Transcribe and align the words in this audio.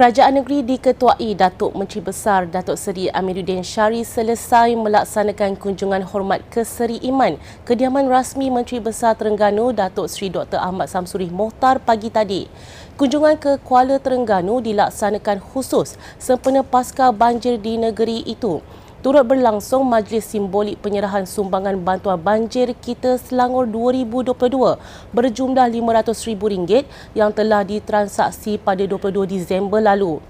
Kerajaan 0.00 0.40
Negeri 0.40 0.64
diketuai 0.64 1.36
Datuk 1.36 1.76
Menteri 1.76 2.00
Besar 2.00 2.48
Datuk 2.48 2.80
Seri 2.80 3.12
Amiruddin 3.12 3.60
Syari 3.60 4.00
selesai 4.00 4.72
melaksanakan 4.72 5.60
kunjungan 5.60 6.08
hormat 6.08 6.40
ke 6.48 6.64
Seri 6.64 6.96
Iman, 7.04 7.36
kediaman 7.68 8.08
rasmi 8.08 8.48
Menteri 8.48 8.80
Besar 8.80 9.12
Terengganu 9.12 9.76
Datuk 9.76 10.08
Seri 10.08 10.32
Dr. 10.32 10.56
Ahmad 10.56 10.88
Samsuri 10.88 11.28
Mohtar 11.28 11.84
pagi 11.84 12.08
tadi. 12.08 12.48
Kunjungan 12.96 13.36
ke 13.36 13.60
Kuala 13.60 14.00
Terengganu 14.00 14.64
dilaksanakan 14.64 15.36
khusus 15.36 16.00
sempena 16.16 16.64
pasca 16.64 17.12
banjir 17.12 17.60
di 17.60 17.76
negeri 17.76 18.24
itu 18.24 18.64
turut 19.00 19.24
berlangsung 19.24 19.88
majlis 19.88 20.28
simbolik 20.28 20.76
penyerahan 20.84 21.24
sumbangan 21.24 21.72
bantuan 21.80 22.20
banjir 22.20 22.76
kita 22.76 23.16
Selangor 23.16 23.64
2022 23.64 24.76
berjumlah 25.16 25.66
RM500,000 25.72 26.84
yang 27.16 27.32
telah 27.32 27.64
ditransaksi 27.64 28.60
pada 28.60 28.84
22 28.84 29.24
Disember 29.24 29.80
lalu 29.80 30.20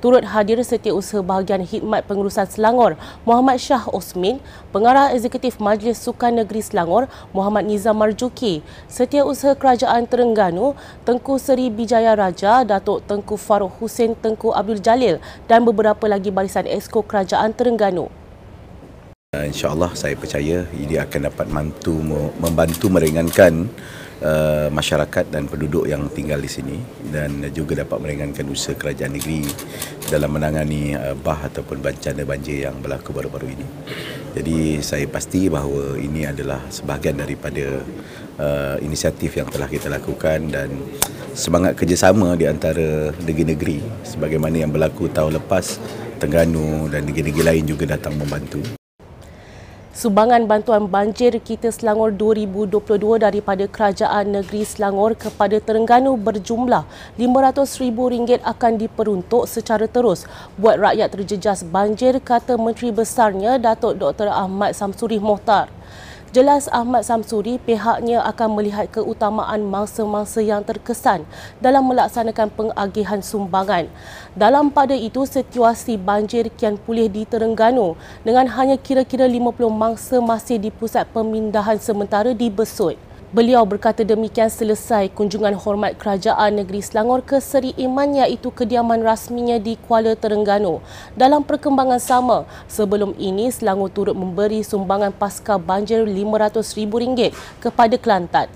turut 0.00 0.24
hadir 0.24 0.56
setiausaha 0.64 1.20
bahagian 1.20 1.62
khidmat 1.64 2.08
pengurusan 2.08 2.48
Selangor 2.48 2.96
Muhammad 3.28 3.60
Shah 3.60 3.84
Osmin, 3.92 4.40
Pengarah 4.72 5.12
Eksekutif 5.12 5.60
Majlis 5.60 6.00
Sukan 6.00 6.40
Negeri 6.40 6.64
Selangor 6.64 7.06
Muhammad 7.36 7.68
Nizam 7.68 8.00
Marjuki, 8.00 8.64
Setiausaha 8.88 9.54
Kerajaan 9.60 10.08
Terengganu 10.08 10.72
Tengku 11.04 11.36
Seri 11.36 11.68
Bijaya 11.68 12.16
Raja 12.16 12.64
Datuk 12.64 13.04
Tengku 13.04 13.36
Farouk 13.36 13.76
Hussein 13.78 14.16
Tengku 14.16 14.50
Abdul 14.56 14.80
Jalil 14.80 15.20
dan 15.46 15.62
beberapa 15.68 16.08
lagi 16.08 16.32
barisan 16.32 16.64
Esko 16.64 17.04
Kerajaan 17.04 17.52
Terengganu. 17.52 18.08
InsyaAllah 19.30 19.94
saya 19.94 20.18
percaya 20.18 20.66
ini 20.74 20.98
akan 20.98 21.30
dapat 21.30 21.46
membantu, 21.46 21.94
membantu 22.42 22.86
meringankan 22.90 23.70
uh, 24.24 24.68
masyarakat 24.72 25.28
dan 25.28 25.48
penduduk 25.48 25.88
yang 25.88 26.08
tinggal 26.12 26.40
di 26.40 26.48
sini 26.48 26.76
dan 27.08 27.44
juga 27.52 27.82
dapat 27.84 27.98
meringankan 28.00 28.46
usaha 28.48 28.76
kerajaan 28.76 29.16
negeri 29.16 29.44
dalam 30.08 30.30
menangani 30.32 30.94
uh, 30.96 31.16
bah 31.16 31.48
ataupun 31.48 31.80
bencana 31.80 32.22
banjir 32.24 32.68
yang 32.68 32.78
berlaku 32.80 33.12
baru-baru 33.12 33.52
ini. 33.52 33.66
Jadi 34.30 34.78
saya 34.78 35.10
pasti 35.10 35.50
bahawa 35.50 35.98
ini 35.98 36.22
adalah 36.22 36.62
sebahagian 36.70 37.18
daripada 37.18 37.82
uh, 38.38 38.76
inisiatif 38.78 39.34
yang 39.34 39.50
telah 39.50 39.66
kita 39.66 39.90
lakukan 39.90 40.46
dan 40.46 40.70
semangat 41.34 41.74
kerjasama 41.74 42.38
di 42.38 42.46
antara 42.46 43.10
negeri-negeri 43.26 44.06
sebagaimana 44.06 44.62
yang 44.62 44.70
berlaku 44.70 45.10
tahun 45.10 45.42
lepas 45.42 45.82
Tengganu 46.20 46.92
dan 46.92 47.08
negeri-negeri 47.08 47.42
lain 47.48 47.64
juga 47.64 47.96
datang 47.96 48.12
membantu. 48.12 48.79
Sumbangan 49.90 50.46
bantuan 50.46 50.86
banjir 50.86 51.34
kita 51.42 51.66
Selangor 51.74 52.14
2022 52.14 53.26
daripada 53.26 53.66
Kerajaan 53.66 54.38
Negeri 54.38 54.62
Selangor 54.62 55.18
kepada 55.18 55.58
Terengganu 55.58 56.14
berjumlah 56.14 56.86
RM500,000 57.18 58.38
akan 58.38 58.72
diperuntuk 58.78 59.50
secara 59.50 59.90
terus 59.90 60.30
buat 60.54 60.78
rakyat 60.78 61.10
terjejas 61.10 61.66
banjir 61.66 62.22
kata 62.22 62.54
Menteri 62.54 62.94
Besarnya 62.94 63.58
Datuk 63.58 63.98
Dr. 63.98 64.30
Ahmad 64.30 64.78
Samsuri 64.78 65.18
Mohtar. 65.18 65.66
Jelas 66.30 66.70
Ahmad 66.70 67.02
Samsuri 67.02 67.58
pihaknya 67.58 68.22
akan 68.22 68.54
melihat 68.54 68.86
keutamaan 68.86 69.66
mangsa-mangsa 69.66 70.38
yang 70.38 70.62
terkesan 70.62 71.26
dalam 71.58 71.82
melaksanakan 71.90 72.46
pengagihan 72.54 73.18
sumbangan. 73.18 73.90
Dalam 74.38 74.70
pada 74.70 74.94
itu, 74.94 75.26
situasi 75.26 75.98
banjir 75.98 76.46
kian 76.54 76.78
pulih 76.78 77.10
di 77.10 77.26
Terengganu 77.26 77.98
dengan 78.22 78.46
hanya 78.46 78.78
kira-kira 78.78 79.26
50 79.26 79.74
mangsa 79.74 80.22
masih 80.22 80.62
di 80.62 80.70
pusat 80.70 81.02
pemindahan 81.10 81.82
sementara 81.82 82.30
di 82.30 82.46
Besut. 82.46 83.09
Beliau 83.30 83.62
berkata 83.62 84.02
demikian 84.02 84.50
selesai 84.50 85.06
kunjungan 85.14 85.54
hormat 85.54 85.94
Kerajaan 85.94 86.50
Negeri 86.50 86.82
Selangor 86.82 87.22
ke 87.22 87.38
Seri 87.38 87.70
Iman 87.78 88.10
iaitu 88.10 88.50
kediaman 88.50 89.06
rasminya 89.06 89.54
di 89.62 89.78
Kuala 89.78 90.18
Terengganu. 90.18 90.82
Dalam 91.14 91.46
perkembangan 91.46 92.02
sama, 92.02 92.42
sebelum 92.66 93.14
ini 93.22 93.46
Selangor 93.54 93.94
turut 93.94 94.18
memberi 94.18 94.66
sumbangan 94.66 95.14
pasca 95.14 95.62
banjir 95.62 96.10
RM500,000 96.10 97.30
kepada 97.62 97.94
Kelantan. 98.02 98.50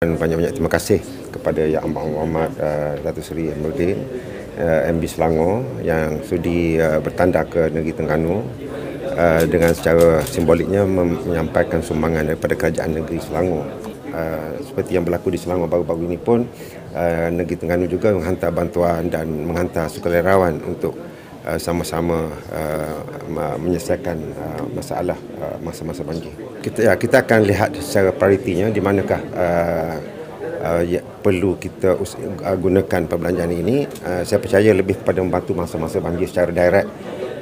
Banyak-banyak 0.00 0.56
terima 0.56 0.72
kasih 0.72 1.04
kepada 1.28 1.60
Yang 1.60 1.84
Amat 1.84 2.04
Muhammad 2.08 2.50
uh, 2.56 2.96
Datuk 3.04 3.28
Seri 3.28 3.52
Amiruddin 3.52 4.08
uh, 4.56 4.88
MB 4.88 5.04
Selangor 5.04 5.68
yang 5.84 6.24
sudi 6.24 6.80
uh, 6.80 6.96
bertanda 6.96 7.44
ke 7.44 7.68
Negeri 7.68 7.92
Terengganu 7.92 8.40
dengan 9.46 9.70
secara 9.70 10.26
simboliknya 10.26 10.82
menyampaikan 10.82 11.78
sumbangan 11.78 12.34
daripada 12.34 12.58
Kerajaan 12.58 12.98
Negeri 12.98 13.22
Selangor 13.22 13.83
uh, 14.14 14.62
seperti 14.62 14.94
yang 14.94 15.02
berlaku 15.02 15.34
di 15.34 15.38
Selangor 15.42 15.66
baru-baru 15.66 16.06
ini 16.06 16.18
pun 16.22 16.46
uh, 16.94 17.28
Negeri 17.34 17.58
Terengganu 17.58 17.86
juga 17.90 18.14
menghantar 18.14 18.54
bantuan 18.54 19.10
dan 19.10 19.26
menghantar 19.26 19.90
sukarelawan 19.90 20.62
untuk 20.62 20.94
uh, 21.42 21.58
sama-sama 21.58 22.30
uh, 22.54 23.02
menyelesaikan 23.58 24.16
uh, 24.38 24.64
masalah 24.70 25.18
uh, 25.42 25.58
masa-masa 25.60 26.06
banjir. 26.06 26.30
Kita 26.62 26.86
ya 26.86 26.94
kita 26.94 27.26
akan 27.26 27.40
lihat 27.44 27.74
secara 27.82 28.14
prioritinya 28.14 28.70
di 28.70 28.80
manakah 28.80 29.20
uh, 29.34 29.96
uh, 30.64 30.82
ya, 30.86 31.00
perlu 31.02 31.60
kita 31.60 31.98
uh, 31.98 32.56
gunakan 32.56 33.00
perbelanjaan 33.04 33.52
ini. 33.52 33.84
Uh, 34.00 34.22
saya 34.24 34.40
percaya 34.40 34.72
lebih 34.72 35.02
kepada 35.02 35.20
membantu 35.20 35.52
masa-masa 35.52 36.00
banjir 36.00 36.30
secara 36.30 36.50
direct 36.54 36.88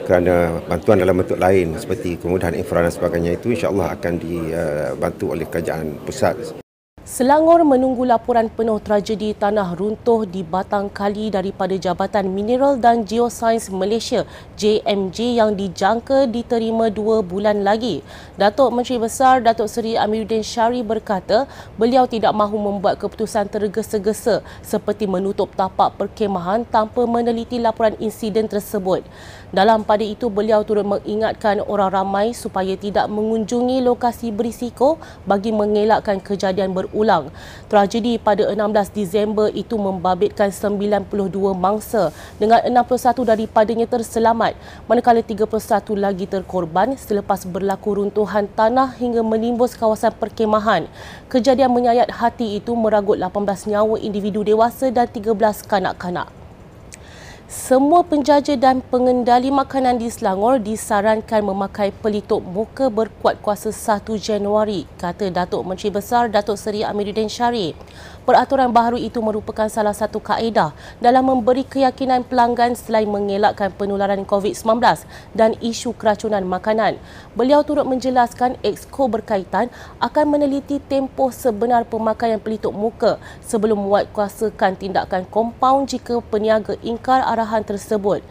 kerana 0.02 0.58
bantuan 0.66 0.98
dalam 0.98 1.14
bentuk 1.22 1.38
lain 1.38 1.78
seperti 1.78 2.18
kemudahan 2.18 2.58
infra 2.58 2.82
dan 2.82 2.90
sebagainya 2.90 3.38
itu 3.38 3.54
insya-Allah 3.54 3.94
akan 3.94 4.12
dibantu 4.18 5.30
oleh 5.30 5.46
kerajaan 5.46 5.94
pusat. 6.02 6.61
Selangor 7.02 7.66
menunggu 7.66 8.06
laporan 8.06 8.46
penuh 8.46 8.78
tragedi 8.78 9.34
tanah 9.34 9.74
runtuh 9.74 10.22
di 10.22 10.46
Batang 10.46 10.86
Kali 10.86 11.34
daripada 11.34 11.74
Jabatan 11.74 12.30
Mineral 12.30 12.78
dan 12.78 13.02
Geosains 13.02 13.74
Malaysia 13.74 14.22
JMJ 14.54 15.34
yang 15.34 15.58
dijangka 15.58 16.30
diterima 16.30 16.94
dua 16.94 17.18
bulan 17.26 17.66
lagi. 17.66 18.06
Datuk 18.38 18.70
Menteri 18.70 19.02
Besar 19.02 19.42
Datuk 19.42 19.66
Seri 19.66 19.98
Amiruddin 19.98 20.46
Syari 20.46 20.86
berkata 20.86 21.50
beliau 21.74 22.06
tidak 22.06 22.30
mahu 22.38 22.54
membuat 22.54 23.02
keputusan 23.02 23.50
tergesa-gesa 23.50 24.46
seperti 24.62 25.10
menutup 25.10 25.50
tapak 25.58 25.98
perkemahan 25.98 26.62
tanpa 26.62 27.02
meneliti 27.02 27.58
laporan 27.58 27.98
insiden 27.98 28.46
tersebut. 28.46 29.02
Dalam 29.50 29.82
pada 29.82 30.06
itu 30.06 30.30
beliau 30.30 30.62
turut 30.62 30.86
mengingatkan 30.86 31.66
orang 31.66 31.90
ramai 31.90 32.30
supaya 32.30 32.78
tidak 32.78 33.10
mengunjungi 33.10 33.82
lokasi 33.82 34.30
berisiko 34.30 35.02
bagi 35.26 35.50
mengelakkan 35.50 36.22
kejadian 36.22 36.70
berulang 36.70 36.91
berulang. 36.92 37.32
Tragedi 37.72 38.20
pada 38.20 38.44
16 38.52 38.92
Disember 38.92 39.48
itu 39.56 39.80
membabitkan 39.80 40.52
92 40.52 41.08
mangsa 41.56 42.12
dengan 42.36 42.60
61 42.60 43.24
daripadanya 43.24 43.88
terselamat 43.88 44.52
manakala 44.84 45.24
31 45.24 45.48
lagi 45.96 46.28
terkorban 46.28 46.94
selepas 47.00 47.48
berlaku 47.48 47.96
runtuhan 48.04 48.44
tanah 48.52 48.92
hingga 49.00 49.24
menimbus 49.24 49.72
kawasan 49.72 50.12
perkemahan. 50.20 50.84
Kejadian 51.32 51.72
menyayat 51.72 52.12
hati 52.12 52.60
itu 52.60 52.76
meragut 52.76 53.16
18 53.16 53.72
nyawa 53.72 53.96
individu 53.96 54.44
dewasa 54.44 54.92
dan 54.92 55.08
13 55.08 55.64
kanak-kanak. 55.64 56.41
Semua 57.52 58.00
penjaja 58.00 58.56
dan 58.56 58.80
pengendali 58.80 59.52
makanan 59.52 60.00
di 60.00 60.08
Selangor 60.08 60.56
disarankan 60.56 61.44
memakai 61.44 61.92
pelitup 61.92 62.40
muka 62.40 62.88
berkuat 62.88 63.44
kuasa 63.44 63.68
1 63.68 64.08
Januari, 64.16 64.88
kata 64.96 65.28
Datuk 65.28 65.60
Menteri 65.68 65.92
Besar 65.92 66.32
Datuk 66.32 66.56
Seri 66.56 66.80
Amiruddin 66.80 67.28
Syari. 67.28 67.76
Peraturan 68.22 68.70
baharu 68.70 69.02
itu 69.02 69.18
merupakan 69.18 69.66
salah 69.66 69.90
satu 69.90 70.22
kaedah 70.22 70.70
dalam 71.02 71.26
memberi 71.26 71.66
keyakinan 71.66 72.22
pelanggan 72.22 72.78
selain 72.78 73.10
mengelakkan 73.10 73.74
penularan 73.74 74.22
COVID-19 74.22 74.78
dan 75.34 75.58
isu 75.58 75.90
keracunan 75.98 76.46
makanan. 76.46 77.02
Beliau 77.34 77.66
turut 77.66 77.82
menjelaskan 77.82 78.62
Exco 78.62 79.10
berkaitan 79.10 79.74
akan 79.98 80.38
meneliti 80.38 80.78
tempoh 80.78 81.34
sebenar 81.34 81.82
pemakaian 81.82 82.38
pelitup 82.38 82.70
muka 82.70 83.18
sebelum 83.42 83.90
kuasakan 84.14 84.78
tindakan 84.78 85.26
kompaun 85.26 85.90
jika 85.90 86.22
peniaga 86.22 86.78
ingkar 86.86 87.26
arahan 87.26 87.66
tersebut. 87.66 88.22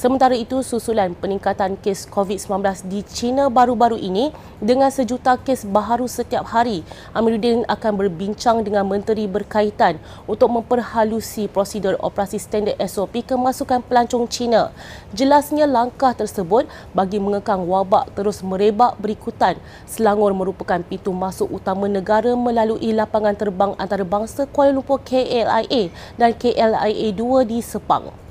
Sementara 0.00 0.32
itu, 0.32 0.64
susulan 0.64 1.12
peningkatan 1.12 1.76
kes 1.76 2.08
COVID-19 2.08 2.88
di 2.88 3.04
China 3.04 3.52
baru-baru 3.52 4.00
ini 4.00 4.32
dengan 4.56 4.88
sejuta 4.88 5.36
kes 5.36 5.68
baharu 5.68 6.08
setiap 6.08 6.48
hari, 6.48 6.80
Amiruddin 7.12 7.68
akan 7.68 8.00
berbincang 8.00 8.64
dengan 8.64 8.88
menteri 8.88 9.28
berkaitan 9.28 10.00
untuk 10.24 10.56
memperhalusi 10.56 11.52
prosedur 11.52 12.00
operasi 12.00 12.40
standard 12.40 12.80
SOP 12.80 13.28
kemasukan 13.28 13.84
pelancong 13.84 14.24
China. 14.32 14.72
Jelasnya 15.12 15.68
langkah 15.68 16.16
tersebut 16.16 16.64
bagi 16.96 17.20
mengekang 17.20 17.68
wabak 17.68 18.08
terus 18.16 18.40
merebak 18.40 18.96
berikutan. 18.96 19.60
Selangor 19.84 20.32
merupakan 20.32 20.80
pintu 20.80 21.12
masuk 21.12 21.52
utama 21.52 21.92
negara 21.92 22.32
melalui 22.32 22.96
lapangan 22.96 23.36
terbang 23.36 23.76
antarabangsa 23.76 24.48
Kuala 24.48 24.72
Lumpur 24.72 24.96
KLIA 25.04 25.92
dan 26.16 26.32
KLIA 26.32 27.12
2 27.12 27.44
di 27.44 27.60
Sepang. 27.60 28.29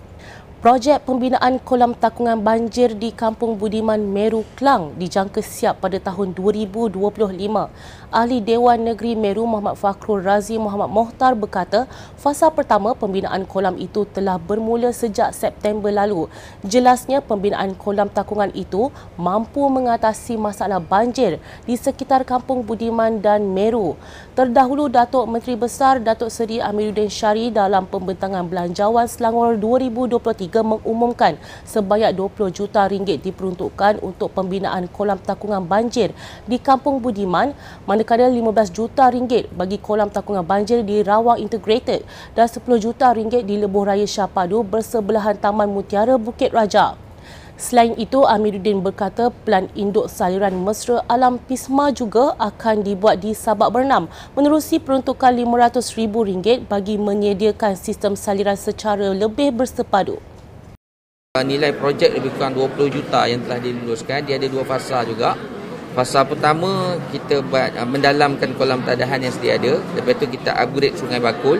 Projek 0.60 1.08
pembinaan 1.08 1.56
kolam 1.64 1.96
takungan 1.96 2.44
banjir 2.44 2.92
di 2.92 3.16
Kampung 3.16 3.56
Budiman 3.56 3.96
Meru 3.96 4.44
Klang 4.60 4.92
dijangka 5.00 5.40
siap 5.40 5.80
pada 5.80 6.04
tahun 6.04 6.36
2025. 6.36 7.00
Ahli 8.12 8.44
Dewan 8.44 8.84
Negeri 8.84 9.16
Meru 9.16 9.48
Muhammad 9.48 9.80
Fakhrul 9.80 10.20
Razi 10.20 10.60
Muhammad 10.60 10.92
Mohtar 10.92 11.32
berkata, 11.40 11.88
fasa 12.20 12.52
pertama 12.52 12.92
pembinaan 12.92 13.48
kolam 13.48 13.80
itu 13.80 14.04
telah 14.12 14.36
bermula 14.36 14.92
sejak 14.92 15.32
September 15.32 15.96
lalu. 15.96 16.28
Jelasnya 16.68 17.24
pembinaan 17.24 17.72
kolam 17.80 18.12
takungan 18.12 18.52
itu 18.52 18.92
mampu 19.16 19.64
mengatasi 19.64 20.36
masalah 20.36 20.84
banjir 20.84 21.40
di 21.64 21.80
sekitar 21.80 22.28
Kampung 22.28 22.68
Budiman 22.68 23.24
dan 23.24 23.56
Meru. 23.56 23.96
Terdahulu 24.40 24.88
Datuk 24.88 25.28
Menteri 25.28 25.60
Besar 25.60 26.00
Datuk 26.00 26.32
Seri 26.32 26.64
Amiruddin 26.64 27.12
Syari 27.12 27.52
dalam 27.52 27.84
pembentangan 27.84 28.48
belanjawan 28.48 29.04
Selangor 29.04 29.60
2023 29.60 30.64
mengumumkan 30.64 31.36
sebanyak 31.68 32.16
20 32.16 32.48
juta 32.48 32.88
ringgit 32.88 33.20
diperuntukkan 33.20 34.00
untuk 34.00 34.32
pembinaan 34.32 34.88
kolam 34.96 35.20
takungan 35.20 35.68
banjir 35.68 36.16
di 36.48 36.56
Kampung 36.56 37.04
Budiman 37.04 37.52
manakala 37.84 38.32
15 38.32 38.72
juta 38.72 39.12
ringgit 39.12 39.52
bagi 39.52 39.76
kolam 39.76 40.08
takungan 40.08 40.48
banjir 40.48 40.88
di 40.88 41.04
Rawang 41.04 41.44
Integrated 41.44 42.08
dan 42.32 42.48
10 42.48 42.64
juta 42.80 43.12
ringgit 43.12 43.44
di 43.44 43.60
Lebuh 43.60 43.92
Raya 43.92 44.08
Syapadu 44.08 44.64
bersebelahan 44.64 45.36
Taman 45.36 45.68
Mutiara 45.68 46.16
Bukit 46.16 46.56
Raja. 46.56 47.09
Selain 47.60 47.92
itu, 48.00 48.24
Amiruddin 48.24 48.80
berkata 48.80 49.36
pelan 49.44 49.68
induk 49.76 50.08
saliran 50.08 50.56
mesra 50.64 51.04
alam 51.12 51.36
Pisma 51.44 51.92
juga 51.92 52.32
akan 52.40 52.88
dibuat 52.88 53.20
di 53.20 53.36
Sabak 53.36 53.76
Bernam 53.76 54.08
menerusi 54.32 54.80
peruntukan 54.80 55.36
RM500,000 55.36 56.64
bagi 56.72 56.96
menyediakan 56.96 57.76
sistem 57.76 58.16
saliran 58.16 58.56
secara 58.56 59.12
lebih 59.12 59.52
bersepadu. 59.52 60.24
Nilai 61.36 61.76
projek 61.76 62.16
lebih 62.16 62.32
kurang 62.40 62.56
20 62.56 62.96
juta 62.96 63.28
yang 63.28 63.44
telah 63.44 63.60
diluluskan. 63.60 64.24
Dia 64.24 64.40
ada 64.40 64.48
dua 64.48 64.64
fasa 64.64 65.04
juga. 65.04 65.36
Fasa 65.92 66.24
pertama 66.24 66.96
kita 67.12 67.44
buat 67.44 67.76
uh, 67.76 67.84
mendalamkan 67.84 68.56
kolam 68.56 68.88
tadahan 68.88 69.20
yang 69.20 69.36
sedia 69.36 69.60
ada. 69.60 69.84
Lepas 70.00 70.16
tu 70.16 70.32
kita 70.32 70.56
upgrade 70.56 70.96
Sungai 70.96 71.20
Bakul. 71.20 71.60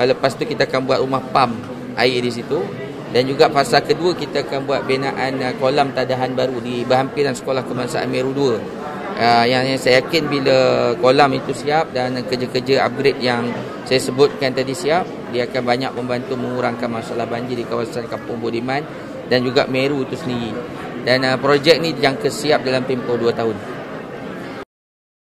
Uh, 0.00 0.06
lepas 0.08 0.32
tu 0.32 0.48
kita 0.48 0.64
akan 0.64 0.88
buat 0.88 1.04
rumah 1.04 1.20
pam 1.28 1.52
air 2.00 2.24
di 2.24 2.32
situ. 2.32 2.88
Dan 3.10 3.26
juga 3.26 3.50
fasa 3.50 3.82
kedua 3.82 4.14
kita 4.14 4.46
akan 4.46 4.70
buat 4.70 4.86
binaan 4.86 5.42
uh, 5.42 5.54
kolam 5.58 5.90
tadahan 5.90 6.30
baru 6.30 6.62
di 6.62 6.86
berhampiran 6.86 7.34
Sekolah 7.34 7.66
Kebangsaan 7.66 8.06
Meru 8.06 8.30
2. 8.30 9.18
Uh, 9.20 9.44
yang, 9.50 9.66
yang 9.66 9.76
saya 9.76 9.98
yakin 10.00 10.30
bila 10.30 10.58
kolam 11.02 11.34
itu 11.34 11.50
siap 11.50 11.90
dan 11.90 12.14
kerja-kerja 12.22 12.86
upgrade 12.86 13.18
yang 13.18 13.50
saya 13.82 13.98
sebutkan 13.98 14.54
tadi 14.54 14.72
siap, 14.72 15.04
dia 15.34 15.50
akan 15.50 15.62
banyak 15.66 15.92
membantu 15.92 16.38
mengurangkan 16.38 16.86
masalah 16.86 17.26
banjir 17.26 17.58
di 17.58 17.66
kawasan 17.66 18.06
Kampung 18.06 18.38
Budiman 18.38 18.86
dan 19.26 19.42
juga 19.42 19.66
Meru 19.66 20.06
itu 20.06 20.14
sendiri. 20.14 20.54
Dan 21.02 21.26
uh, 21.26 21.34
projek 21.34 21.82
ni 21.82 21.90
dijangka 21.90 22.30
siap 22.30 22.62
dalam 22.62 22.86
tempoh 22.86 23.18
2 23.18 23.34
tahun. 23.34 23.79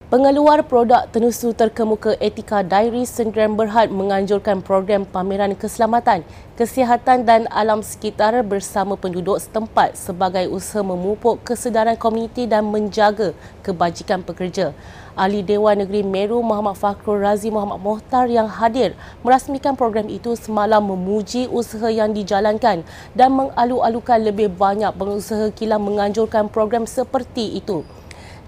Pengeluar 0.08 0.64
produk 0.64 1.04
tenusu 1.12 1.52
terkemuka 1.52 2.16
Etika 2.16 2.64
Diary 2.64 3.04
Sendirian 3.04 3.60
Berhad 3.60 3.92
menganjurkan 3.92 4.64
program 4.64 5.04
pameran 5.04 5.52
keselamatan, 5.52 6.24
kesihatan 6.56 7.28
dan 7.28 7.44
alam 7.52 7.84
sekitar 7.84 8.32
bersama 8.40 8.96
penduduk 8.96 9.36
setempat 9.36 10.00
sebagai 10.00 10.48
usaha 10.48 10.80
memupuk 10.80 11.44
kesedaran 11.44 11.92
komuniti 11.92 12.48
dan 12.48 12.64
menjaga 12.72 13.36
kebajikan 13.60 14.24
pekerja. 14.24 14.72
Ahli 15.12 15.44
Dewan 15.44 15.84
Negeri 15.84 16.00
Meru 16.00 16.40
Muhammad 16.40 16.80
Fakhrul 16.80 17.20
Razi 17.20 17.52
Muhammad 17.52 17.76
Mohtar 17.76 18.32
yang 18.32 18.48
hadir 18.48 18.96
merasmikan 19.20 19.76
program 19.76 20.08
itu 20.08 20.32
semalam 20.40 20.88
memuji 20.88 21.52
usaha 21.52 21.92
yang 21.92 22.16
dijalankan 22.16 22.80
dan 23.12 23.28
mengalu-alukan 23.36 24.24
lebih 24.24 24.48
banyak 24.56 24.88
pengusaha 24.88 25.52
kilang 25.52 25.84
menganjurkan 25.84 26.48
program 26.48 26.88
seperti 26.88 27.60
itu. 27.60 27.84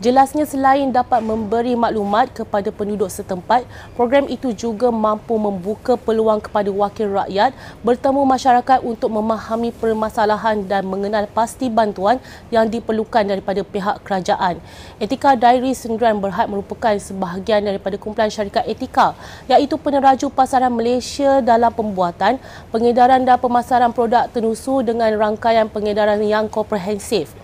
Jelasnya 0.01 0.49
selain 0.49 0.89
dapat 0.89 1.21
memberi 1.21 1.77
maklumat 1.77 2.33
kepada 2.33 2.73
penduduk 2.73 3.13
setempat, 3.13 3.69
program 4.01 4.25
itu 4.33 4.49
juga 4.57 4.89
mampu 4.89 5.37
membuka 5.37 5.93
peluang 6.01 6.41
kepada 6.41 6.73
wakil 6.73 7.13
rakyat 7.13 7.53
bertemu 7.85 8.25
masyarakat 8.25 8.81
untuk 8.81 9.13
memahami 9.13 9.69
permasalahan 9.77 10.65
dan 10.65 10.89
mengenal 10.89 11.29
pasti 11.29 11.69
bantuan 11.69 12.17
yang 12.49 12.65
diperlukan 12.65 13.29
daripada 13.29 13.61
pihak 13.61 14.01
kerajaan. 14.01 14.57
Etika 14.97 15.37
Diary 15.37 15.77
Sendirian 15.77 16.17
Berhad 16.17 16.49
merupakan 16.49 16.97
sebahagian 16.97 17.61
daripada 17.69 18.01
kumpulan 18.01 18.33
syarikat 18.33 18.65
etika 18.73 19.13
iaitu 19.53 19.77
peneraju 19.77 20.33
pasaran 20.33 20.73
Malaysia 20.73 21.45
dalam 21.45 21.77
pembuatan, 21.77 22.41
pengedaran 22.73 23.21
dan 23.29 23.37
pemasaran 23.37 23.93
produk 23.93 24.33
tenusu 24.33 24.81
dengan 24.81 25.13
rangkaian 25.21 25.69
pengedaran 25.69 26.25
yang 26.25 26.49
komprehensif. 26.49 27.40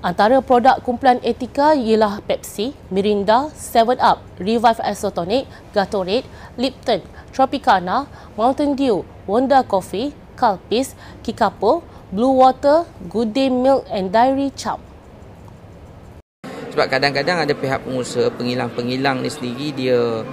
Antara 0.00 0.40
produk 0.40 0.80
kumpulan 0.80 1.20
etika 1.20 1.76
ialah 1.76 2.24
Pepsi, 2.24 2.72
Mirinda, 2.88 3.52
7-Up, 3.52 4.24
Revive 4.40 4.80
Isotonic, 4.80 5.44
Gatorade, 5.76 6.24
Lipton, 6.56 7.04
Tropicana, 7.36 8.08
Mountain 8.32 8.80
Dew, 8.80 9.04
Wonder 9.28 9.60
Coffee, 9.60 10.16
Calpis, 10.40 10.96
Kikapo, 11.20 11.84
Blue 12.08 12.32
Water, 12.32 12.88
Good 13.12 13.36
Day 13.36 13.52
Milk 13.52 13.84
and 13.92 14.08
Dairy 14.08 14.48
Chow. 14.56 14.80
Sebab 16.48 16.88
kadang-kadang 16.88 17.44
ada 17.44 17.52
pihak 17.52 17.84
pengusaha, 17.84 18.32
pengilang-pengilang 18.40 19.20
ni 19.20 19.28
sendiri 19.28 19.68
dia 19.76 20.24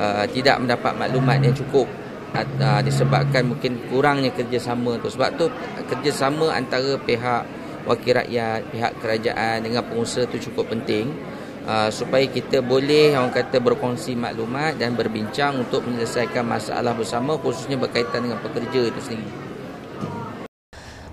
uh, 0.00 0.24
tidak 0.32 0.64
mendapat 0.64 0.96
maklumat 0.96 1.44
yang 1.44 1.52
cukup 1.52 1.84
uh, 2.32 2.80
disebabkan 2.80 3.52
mungkin 3.52 3.84
kurangnya 3.92 4.32
kerjasama 4.32 4.96
tu. 4.96 5.12
Sebab 5.12 5.36
tu 5.36 5.52
kerjasama 5.92 6.56
antara 6.56 6.96
pihak 6.96 7.59
wakil 7.88 8.20
rakyat, 8.20 8.60
pihak 8.72 8.92
kerajaan 9.00 9.64
dengan 9.64 9.82
pengusaha 9.86 10.28
itu 10.28 10.50
cukup 10.50 10.72
penting 10.72 11.12
uh, 11.66 11.88
supaya 11.92 12.24
kita 12.28 12.64
boleh 12.64 13.16
orang 13.16 13.32
kata 13.32 13.60
berkongsi 13.60 14.16
maklumat 14.16 14.76
dan 14.80 14.96
berbincang 14.96 15.60
untuk 15.60 15.84
menyelesaikan 15.84 16.44
masalah 16.46 16.96
bersama 16.96 17.36
khususnya 17.40 17.76
berkaitan 17.76 18.28
dengan 18.28 18.40
pekerja 18.40 18.88
itu 18.88 19.00
sendiri 19.00 19.49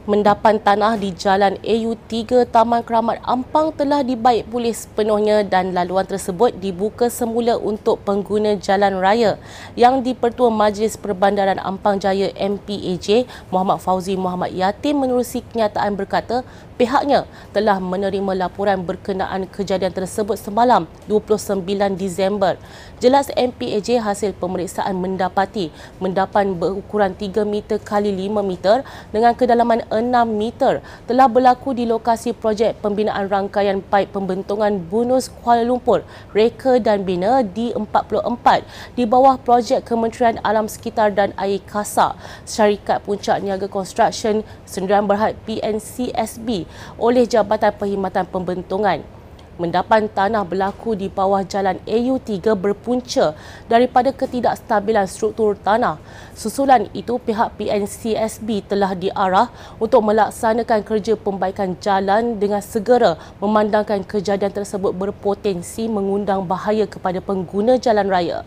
mendapan 0.07 0.55
tanah 0.55 0.95
di 0.95 1.11
Jalan 1.11 1.59
AU3 1.59 2.47
Taman 2.47 2.79
Keramat 2.87 3.19
Ampang 3.27 3.75
telah 3.75 4.07
dibaik 4.07 4.47
pulih 4.47 4.71
sepenuhnya 4.71 5.43
dan 5.43 5.75
laluan 5.75 6.07
tersebut 6.07 6.55
dibuka 6.63 7.11
semula 7.11 7.59
untuk 7.59 7.99
pengguna 8.07 8.55
jalan 8.55 9.03
raya 9.03 9.35
yang 9.75 9.99
di-Pertua 9.99 10.47
Majlis 10.47 10.95
Perbandaran 10.95 11.59
Ampang 11.59 11.99
Jaya 11.99 12.31
MPAJ 12.39 13.27
Muhammad 13.51 13.83
Fauzi 13.83 14.15
Muhammad 14.15 14.55
Yatim 14.55 14.95
menerusi 15.03 15.43
kenyataan 15.43 15.99
berkata 15.99 16.47
pihaknya 16.77 17.25
telah 17.51 17.81
menerima 17.81 18.37
laporan 18.37 18.85
berkenaan 18.85 19.49
kejadian 19.49 19.91
tersebut 19.91 20.37
semalam 20.37 20.85
29 21.09 21.65
Disember. 21.97 22.55
Jelas 23.01 23.33
MPAJ 23.33 24.01
hasil 24.01 24.37
pemeriksaan 24.37 24.93
mendapati 24.97 25.73
mendapan 25.97 26.53
berukuran 26.53 27.17
3 27.17 27.45
meter 27.45 27.81
kali 27.81 28.13
5 28.13 28.45
meter 28.45 28.85
dengan 29.09 29.33
kedalaman 29.33 29.81
6 29.89 30.05
meter 30.29 30.85
telah 31.09 31.25
berlaku 31.25 31.73
di 31.73 31.89
lokasi 31.89 32.37
projek 32.37 32.77
pembinaan 32.81 33.25
rangkaian 33.25 33.81
paip 33.81 34.13
pembentungan 34.13 34.77
Bunus 34.77 35.33
Kuala 35.41 35.65
Lumpur, 35.65 36.05
Reka 36.31 36.77
dan 36.77 37.01
Bina 37.01 37.41
di 37.41 37.73
44 37.73 38.93
di 38.93 39.03
bawah 39.09 39.41
projek 39.41 39.81
Kementerian 39.85 40.37
Alam 40.45 40.69
Sekitar 40.69 41.09
dan 41.13 41.33
Air 41.41 41.61
Kasa, 41.65 42.13
Syarikat 42.45 43.01
Puncak 43.01 43.41
Niaga 43.41 43.65
Construction 43.65 44.45
Sendirian 44.69 45.09
Berhad 45.09 45.33
PNCSB 45.49 46.66
oleh 46.99 47.27
Jabatan 47.27 47.73
Perkhidmatan 47.75 48.25
Pembentungan 48.29 49.17
mendapan 49.57 50.05
tanah 50.07 50.45
berlaku 50.45 50.93
di 50.93 51.09
bawah 51.09 51.41
jalan 51.41 51.81
AU3 51.83 52.53
berpunca 52.53 53.33
daripada 53.65 54.13
ketidakstabilan 54.13 55.09
struktur 55.09 55.57
tanah. 55.57 55.97
Susulan 56.37 56.85
itu, 56.93 57.17
pihak 57.17 57.57
PNCSB 57.57 58.69
telah 58.69 58.93
diarah 58.93 59.49
untuk 59.81 60.05
melaksanakan 60.05 60.85
kerja 60.85 61.17
pembaikan 61.17 61.73
jalan 61.81 62.37
dengan 62.37 62.61
segera 62.61 63.17
memandangkan 63.41 64.05
kejadian 64.05 64.53
tersebut 64.53 64.93
berpotensi 64.93 65.89
mengundang 65.89 66.45
bahaya 66.45 66.85
kepada 66.85 67.19
pengguna 67.19 67.81
jalan 67.81 68.07
raya. 68.07 68.45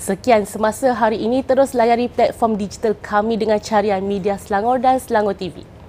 Sekian 0.00 0.48
semasa 0.48 0.96
hari 0.96 1.20
ini 1.20 1.44
terus 1.44 1.76
layari 1.76 2.08
platform 2.08 2.56
digital 2.56 2.96
kami 2.96 3.36
dengan 3.36 3.60
carian 3.60 4.00
media 4.00 4.40
Selangor 4.40 4.80
dan 4.80 4.96
Selangor 4.96 5.36
TV. 5.36 5.79